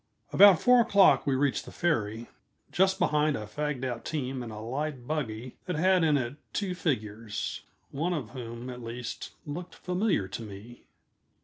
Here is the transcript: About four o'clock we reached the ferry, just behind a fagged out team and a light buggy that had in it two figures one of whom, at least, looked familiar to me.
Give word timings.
About 0.33 0.59
four 0.59 0.81
o'clock 0.81 1.27
we 1.27 1.35
reached 1.35 1.63
the 1.65 1.71
ferry, 1.71 2.25
just 2.71 2.97
behind 2.97 3.35
a 3.35 3.45
fagged 3.45 3.83
out 3.85 4.03
team 4.03 4.41
and 4.41 4.51
a 4.51 4.57
light 4.57 5.05
buggy 5.05 5.57
that 5.67 5.75
had 5.75 6.03
in 6.03 6.17
it 6.17 6.37
two 6.53 6.73
figures 6.73 7.61
one 7.91 8.11
of 8.11 8.31
whom, 8.31 8.67
at 8.71 8.81
least, 8.81 9.29
looked 9.45 9.75
familiar 9.75 10.27
to 10.27 10.41
me. 10.41 10.85